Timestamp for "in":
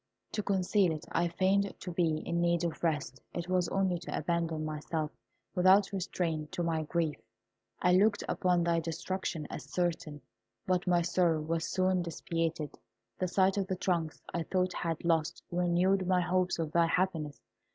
2.27-2.41